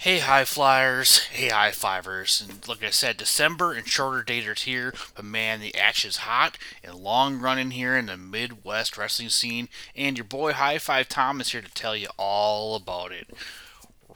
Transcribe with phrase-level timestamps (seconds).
[0.00, 1.18] Hey, high flyers.
[1.26, 2.40] Hey, high fivers.
[2.40, 6.94] And like I said, December and shorter daters here, but man, the action's hot and
[6.94, 9.68] long running here in the Midwest wrestling scene.
[9.94, 13.28] And your boy High Five Tom is here to tell you all about it.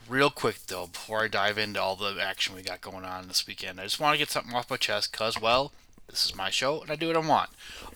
[0.09, 3.45] Real quick though, before I dive into all the action we got going on this
[3.45, 5.71] weekend, I just want to get something off my chest because, well,
[6.07, 7.49] this is my show, and I do what I want.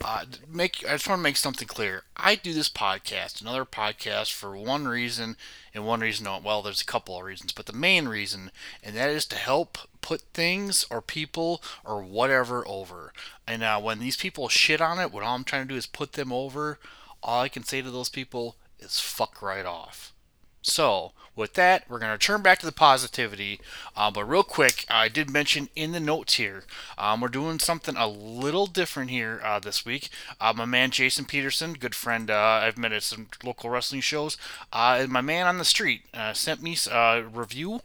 [0.03, 2.03] Uh, make I just want to make something clear.
[2.17, 5.37] I do this podcast, another podcast, for one reason,
[5.73, 6.27] and one reason.
[6.43, 8.51] Well, there's a couple of reasons, but the main reason,
[8.83, 13.13] and that is to help put things or people or whatever over.
[13.47, 15.85] And uh, when these people shit on it, what all I'm trying to do is
[15.85, 16.79] put them over.
[17.21, 20.13] All I can say to those people is fuck right off.
[20.61, 23.61] So, with that, we're going to turn back to the positivity.
[23.95, 26.65] Uh, but real quick, I did mention in the notes here,
[26.97, 30.09] um, we're doing something a little different here uh, this week.
[30.41, 34.37] Uh, my man Jason Peterson, good friend, uh, I've met at some local wrestling shows,
[34.73, 37.79] uh, my man on the street, uh, sent me a review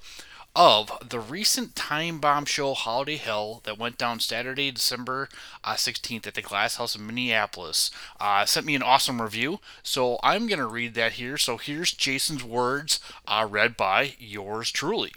[0.56, 5.28] of the recent Time Bomb Show Holiday Hell that went down Saturday, December
[5.64, 7.90] uh, 16th at the Glass House in Minneapolis.
[8.20, 11.36] Uh, sent me an awesome review, so I'm going to read that here.
[11.36, 15.12] So here's Jason's words uh, read by yours truly.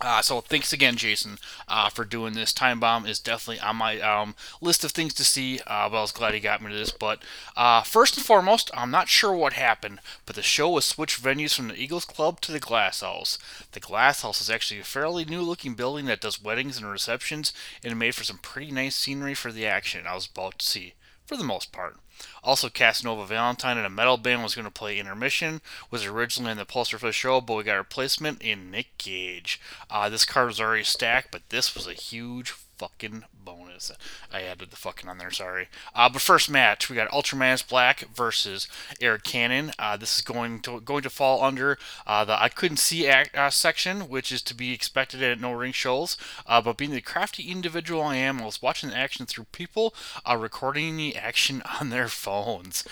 [0.00, 2.52] Uh, so thanks again, Jason, uh, for doing this.
[2.52, 5.58] Time Bomb is definitely on my um, list of things to see.
[5.66, 6.92] Uh, but I was glad he got me to this.
[6.92, 7.20] But
[7.56, 11.54] uh, first and foremost, I'm not sure what happened, but the show was switched venues
[11.54, 13.38] from the Eagles Club to the Glass House.
[13.72, 17.92] The Glass House is actually a fairly new-looking building that does weddings and receptions, and
[17.92, 20.94] it made for some pretty nice scenery for the action I was about to see,
[21.28, 21.98] for the most part.
[22.42, 25.60] Also, Casanova Valentine and a metal band was going to play Intermission.
[25.90, 28.98] Was originally in the poster for the show, but we got a replacement in Nick
[28.98, 29.60] Gage.
[29.90, 33.90] Uh, this card was already stacked, but this was a huge fucking bonus.
[34.32, 35.68] I added the fucking on there, sorry.
[35.94, 38.68] Uh, but first match, we got Ultramantis Black versus
[39.00, 39.72] Eric Cannon.
[39.78, 43.36] Uh, this is going to going to fall under uh, the I couldn't see act,
[43.36, 46.16] uh, section, which is to be expected at no ring shows.
[46.46, 49.94] Uh, but being the crafty individual I am, I was watching the action through people
[50.28, 52.84] uh, recording the action on their phones.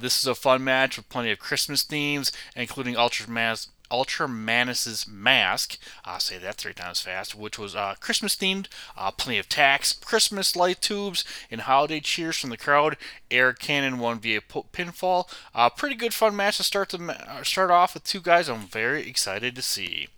[0.00, 5.78] this is a fun match with plenty of Christmas themes, including Ultraman's Ultramanus's mask.
[6.04, 8.66] I'll say that three times fast, which was uh, Christmas themed.
[8.96, 12.96] Uh, plenty of tacks, Christmas light tubes, and holiday cheers from the crowd.
[13.30, 15.28] Eric Cannon won via pinfall.
[15.54, 18.66] Uh, pretty good fun match to start the uh, start off with two guys I'm
[18.66, 20.08] very excited to see.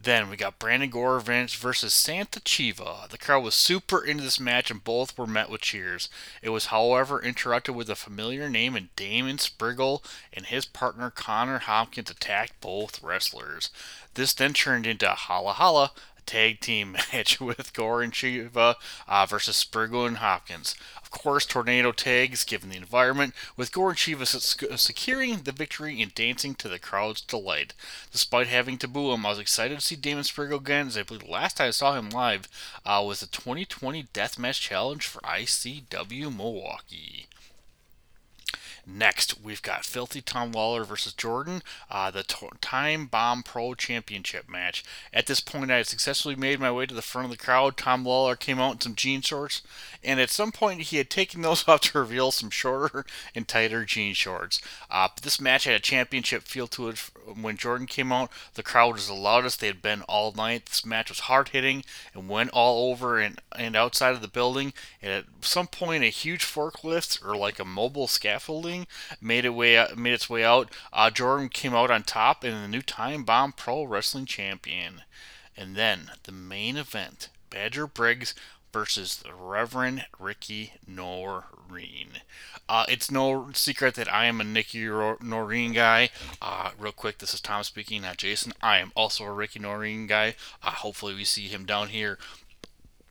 [0.00, 3.08] Then we got Brandon Gore versus Santa Chiva.
[3.08, 6.08] The crowd was super into this match and both were met with cheers.
[6.40, 11.58] It was, however, interrupted with a familiar name and Damon Spriggle and his partner Connor
[11.58, 13.70] Hopkins attacked both wrestlers.
[14.14, 15.90] This then turned into a Holla Holla,
[16.28, 18.74] tag team match with Gore and Chiva
[19.08, 20.74] uh, versus Spriggle and Hopkins.
[21.02, 24.26] Of course, tornado tags given the environment, with Gore and Chiva
[24.78, 27.72] securing the victory and dancing to the crowd's delight.
[28.12, 31.02] Despite having to boo him, I was excited to see Damon Spriggle again, as I
[31.02, 32.46] believe the last time I saw him live
[32.84, 37.26] uh, was the 2020 Deathmatch Challenge for ICW Milwaukee.
[38.90, 44.48] Next, we've got Filthy Tom Lawler versus Jordan, uh, the t- Time Bomb Pro Championship
[44.48, 44.82] match.
[45.12, 47.76] At this point, I had successfully made my way to the front of the crowd.
[47.76, 49.60] Tom Lawler came out in some jean shorts,
[50.02, 53.04] and at some point, he had taken those off to reveal some shorter
[53.34, 54.58] and tighter jean shorts.
[54.90, 56.98] Uh, this match had a championship feel to it.
[57.38, 60.64] When Jordan came out, the crowd was the loudest they had been all night.
[60.64, 61.84] This match was hard hitting
[62.14, 64.72] and went all over and, and outside of the building.
[65.02, 68.77] And at some point, a huge forklift or like a mobile scaffolding
[69.20, 70.70] made it way made its way out.
[70.92, 75.02] Uh, Jordan came out on top and the new Time Bomb Pro Wrestling Champion.
[75.56, 78.34] And then the main event: Badger Briggs
[78.72, 82.20] versus the Reverend Ricky Noreen.
[82.68, 86.10] Uh, it's no secret that I am a Nicky Noreen guy.
[86.40, 88.52] Uh, real quick, this is Tom speaking, not Jason.
[88.62, 90.34] I am also a Ricky Noreen guy.
[90.62, 92.18] Uh, hopefully, we see him down here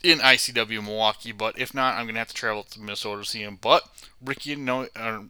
[0.04, 3.42] in ICW Milwaukee, but if not, I'm gonna have to travel to Minnesota to see
[3.42, 3.58] him.
[3.60, 3.84] But
[4.24, 5.22] Ricky no, uh,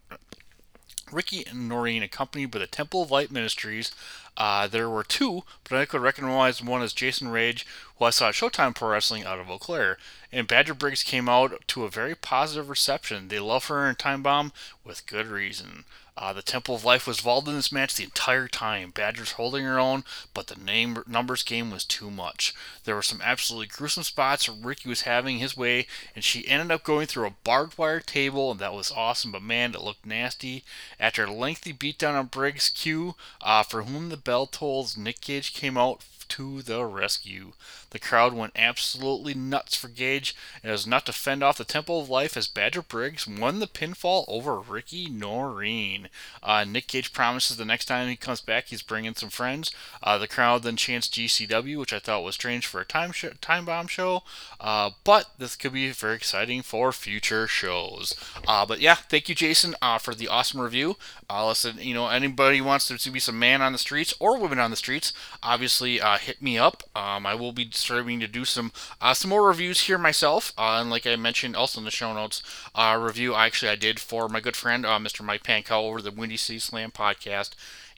[1.11, 3.91] Ricky and Noreen, accompanied by the Temple of Light Ministries.
[4.35, 7.65] Uh, there were two, but I could recognize one as Jason Rage,
[7.97, 9.97] who I saw at Showtime Pro Wrestling out of Eau Claire.
[10.31, 13.29] And Badger Briggs came out to a very positive reception.
[13.29, 14.51] They love her in Time Bomb
[14.83, 15.85] with good reason.
[16.17, 18.89] Uh, the Temple of Life was involved in this match the entire time.
[18.89, 20.03] Badger's holding her own,
[20.33, 22.55] but the name numbers game was too much.
[22.85, 25.85] There were some absolutely gruesome spots Ricky was having his way,
[26.15, 29.31] and she ended up going through a barbed wire table, and that was awesome.
[29.31, 30.63] But man, it looked nasty.
[30.99, 35.53] After a lengthy beatdown on Briggs Q, uh, for whom the bell tolls, Nick Gage
[35.53, 37.53] came out to the rescue.
[37.91, 42.01] The crowd went absolutely nuts for Gage, and was not to fend off the Temple
[42.01, 46.09] of Life as Badger Briggs won the pinfall over Ricky Noreen.
[46.43, 49.71] Uh, Nick Gage promises the next time he comes back, he's bringing some friends.
[50.03, 53.25] Uh, the crowd then chants GCW, which I thought was strange for a time sh-
[53.41, 54.23] time bomb show,
[54.59, 58.15] uh, but this could be very exciting for future shows.
[58.47, 60.97] Uh, but yeah, thank you, Jason, uh, for the awesome review.
[61.29, 64.37] Uh, listen, you know, anybody wants there to be some man on the streets or
[64.37, 66.83] women on the streets, obviously hit me up.
[66.95, 68.71] Um, I will be starting to do some
[69.01, 70.53] uh, some more reviews here myself.
[70.57, 72.41] Uh, and like I mentioned, also in the show notes,
[72.75, 75.23] uh, review I actually I did for my good friend uh, Mr.
[75.23, 77.51] Mike Pankow over the Windy City Slam podcast.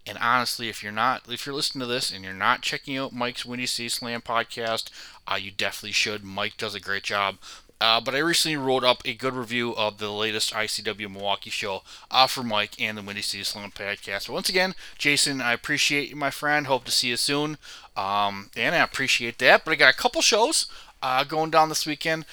[0.08, 3.14] And honestly, if you're not, if you're listening to this and you're not checking out
[3.14, 4.90] Mike's Windy City Slam podcast,
[5.28, 6.24] uh, you definitely should.
[6.24, 7.38] Mike does a great job.
[7.82, 11.82] Uh, but I recently wrote up a good review of the latest ICW Milwaukee show
[12.12, 14.28] uh, for Mike and the Windy City Slam podcast.
[14.28, 16.68] But once again, Jason, I appreciate you, my friend.
[16.68, 17.58] Hope to see you soon.
[17.96, 19.64] Um, and I appreciate that.
[19.64, 20.68] But I got a couple shows
[21.02, 22.26] uh, going down this weekend.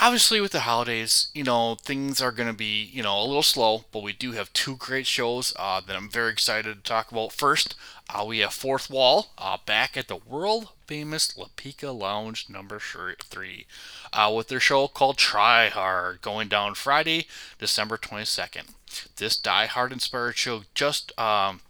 [0.00, 3.42] Obviously, with the holidays, you know, things are going to be, you know, a little
[3.42, 7.10] slow, but we do have two great shows uh, that I'm very excited to talk
[7.10, 7.32] about.
[7.32, 7.74] First,
[8.08, 12.78] uh, we have Fourth Wall uh, back at the world famous La Pica Lounge number
[12.78, 13.66] three
[14.12, 17.26] uh, with their show called Try Hard going down Friday,
[17.58, 18.68] December 22nd.
[19.16, 21.60] This Die Hard inspired show just um,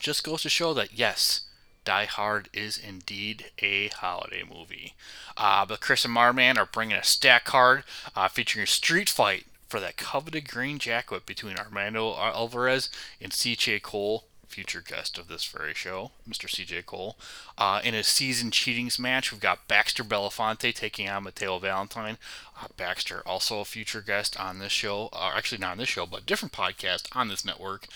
[0.00, 1.42] just goes to show that yes,
[1.84, 4.94] Die Hard is indeed a holiday movie.
[5.36, 7.84] Uh, but Chris and Marman are bringing a stack card
[8.14, 12.90] uh, featuring a street fight for that coveted green jacket between Armando Alvarez
[13.20, 16.46] and CJ Cole future guest of this very show, Mr.
[16.46, 17.16] CJ Cole.
[17.56, 22.18] Uh, in a season cheatings match, we've got Baxter Belafonte taking on Mateo Valentine.
[22.60, 26.04] Uh, Baxter, also a future guest on this show, uh, actually not on this show,
[26.04, 27.86] but a different podcast on this network.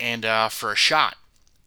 [0.00, 1.18] And uh, for a shot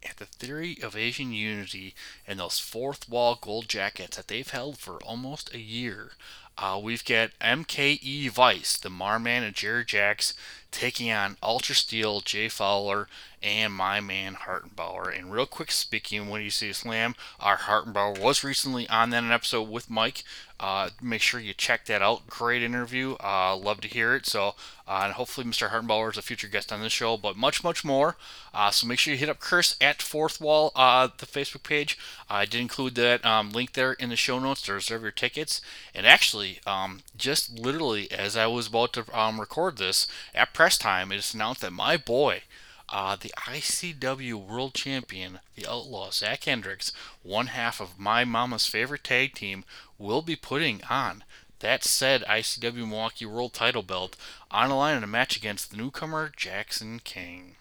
[0.03, 1.94] at the theory of Asian unity
[2.27, 6.12] and those fourth wall gold jackets that they've held for almost a year.
[6.57, 10.33] Uh, we've got MKE Vice, the Marman and Jerry Jacks,
[10.71, 13.07] taking on Ultra Steel, Jay Fowler,
[13.44, 15.18] and my man Hartenbauer.
[15.18, 19.23] And real quick speaking, when you see a Slam, our Hartenbauer was recently on that
[19.23, 20.23] episode with Mike.
[20.59, 22.27] Uh, make sure you check that out.
[22.27, 23.15] Great interview.
[23.19, 24.27] Uh, love to hear it.
[24.27, 24.53] So,
[24.88, 25.69] uh, and hopefully Mr.
[25.69, 28.15] Hartenbauer is a future guest on this show, but much, much more.
[28.53, 31.97] Uh, so make sure you hit up Chris at Fourth Wall, uh, the Facebook page.
[32.29, 35.62] I did include that um, link there in the show notes to reserve your tickets.
[35.95, 40.78] And actually, um, just literally as I was about to um, record this, at press
[40.78, 42.44] time, it is announced that my boy,
[42.88, 46.94] uh, the ICW World Champion, the Outlaw Zach Hendricks,
[47.24, 49.66] one half of my mama's favorite tag team,
[49.98, 51.24] will be putting on
[51.62, 54.16] that said ICW Milwaukee World Title belt
[54.52, 57.56] on the line in a match against the newcomer Jackson King.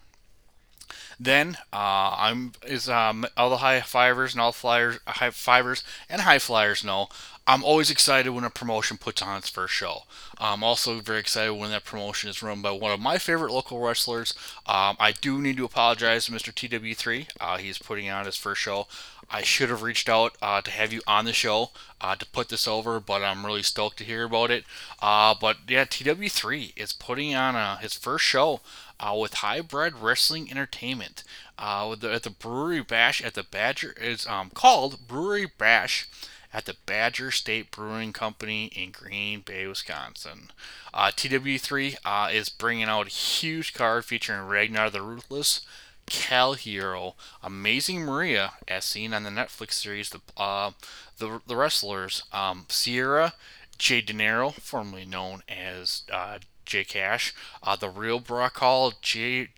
[1.23, 6.21] Then uh, I'm is um, all the high fivers and all flyers, high fivers and
[6.21, 7.09] high flyers know
[7.45, 10.03] I'm always excited when a promotion puts on its first show.
[10.39, 13.79] I'm also very excited when that promotion is run by one of my favorite local
[13.79, 14.33] wrestlers.
[14.65, 16.51] Um, I do need to apologize to Mr.
[16.51, 17.27] TW3.
[17.39, 18.87] Uh, he's putting on his first show.
[19.29, 21.71] I should have reached out uh, to have you on the show
[22.01, 24.65] uh, to put this over, but I'm really stoked to hear about it.
[25.01, 28.59] Uh, but yeah, TW3 is putting on uh, his first show
[29.01, 31.23] uh, with Hybrid Wrestling Entertainment
[31.57, 33.93] uh, the, at the Brewery Bash at the Badger.
[33.99, 36.07] is um, called Brewery Bash
[36.53, 40.51] at the Badger State Brewing Company in Green Bay, Wisconsin.
[40.93, 45.61] Uh, TW3 uh, is bringing out a huge card featuring Ragnar the Ruthless,
[46.05, 50.71] Cal Hero, Amazing Maria, as seen on the Netflix series The uh,
[51.17, 53.33] the, the Wrestlers, um, Sierra,
[53.77, 59.49] Jay De Niro, formerly known as uh, Jay Cash, uh, the real Brock Hall, J,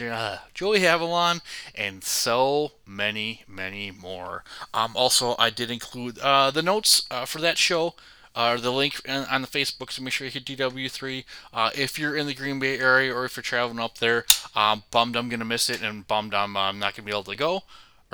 [0.00, 1.40] uh, Joey Avalon,
[1.74, 4.44] and so many, many more.
[4.74, 7.94] Um, also, I did include uh, the notes uh, for that show.
[8.34, 11.24] Uh, the link on the Facebook, so make sure you hit TW3.
[11.54, 14.82] Uh, if you're in the Green Bay area or if you're traveling up there, um,
[14.90, 17.24] bummed I'm going to miss it and bummed I'm, I'm not going to be able
[17.24, 17.62] to go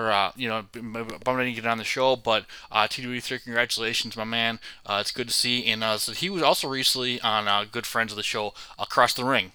[0.03, 4.17] or uh, you know, bummed I didn't get on the show, but uh, TW3, congratulations,
[4.17, 4.59] my man.
[4.85, 5.67] Uh, it's good to see.
[5.67, 9.15] And uh, so he was also recently on uh, Good Friends of the Show, Across
[9.15, 9.53] the Ring.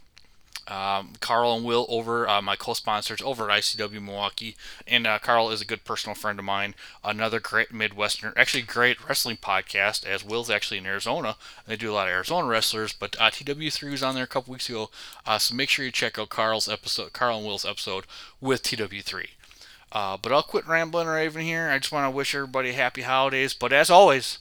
[0.68, 5.50] Um, Carl and Will over uh, my co-sponsors over at ICW Milwaukee, and uh, Carl
[5.50, 6.76] is a good personal friend of mine.
[7.06, 10.06] Another great Midwestern, actually great wrestling podcast.
[10.06, 12.92] As Will's actually in Arizona, they do a lot of Arizona wrestlers.
[12.92, 14.90] But uh, TW3 was on there a couple weeks ago,
[15.26, 18.04] uh, so make sure you check out Carl's episode, Carl and Will's episode
[18.42, 19.28] with TW3.
[19.92, 21.70] Uh, but I'll quit rambling or raving here.
[21.70, 23.54] I just want to wish everybody happy holidays.
[23.54, 24.40] But as always,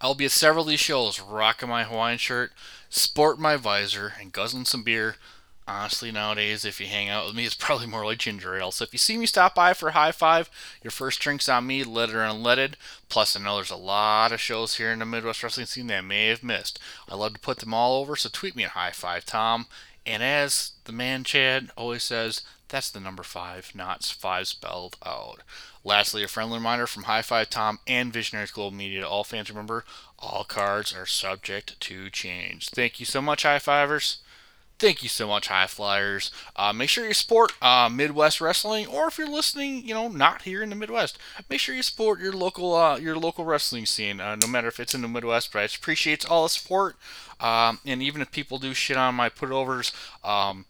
[0.00, 2.52] I'll be at several of these shows, rocking my Hawaiian shirt,
[2.88, 5.16] sport my visor, and guzzling some beer.
[5.68, 8.72] Honestly, nowadays, if you hang out with me, it's probably more like ginger ale.
[8.72, 10.50] So if you see me stop by for a high five,
[10.82, 12.74] your first drink's on me, leaded or unleaded.
[13.08, 15.98] Plus, I know there's a lot of shows here in the Midwest wrestling scene that
[15.98, 16.80] I may have missed.
[17.08, 19.66] I love to put them all over, so tweet me at high five Tom.
[20.04, 25.42] And as the man Chad always says, that's the number five, not five spelled out.
[25.84, 29.50] Lastly, a friendly reminder from High Five Tom and Visionaries Global Media to all fans
[29.50, 29.84] remember,
[30.18, 32.70] all cards are subject to change.
[32.70, 34.18] Thank you so much, High Fivers.
[34.82, 36.32] Thank you so much, High Flyers.
[36.56, 40.42] Uh, make sure you support uh, Midwest Wrestling, or if you're listening, you know, not
[40.42, 44.20] here in the Midwest, make sure you support your local uh, your local wrestling scene.
[44.20, 46.96] Uh, no matter if it's in the Midwest, but I appreciate all the support.
[47.38, 49.92] Um, and even if people do shit on my putovers,
[50.24, 50.64] um,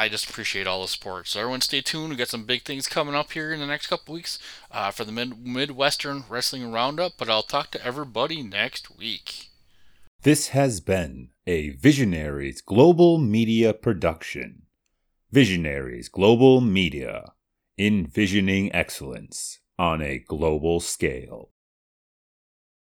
[0.00, 1.26] I just appreciate all the support.
[1.26, 2.10] So everyone, stay tuned.
[2.10, 4.38] We got some big things coming up here in the next couple weeks
[4.70, 7.14] uh, for the Mid- Midwestern Wrestling Roundup.
[7.18, 9.48] But I'll talk to everybody next week.
[10.22, 14.62] This has been a Visionaries Global Media production.
[15.32, 17.32] Visionaries Global Media,
[17.76, 21.50] envisioning excellence on a global scale.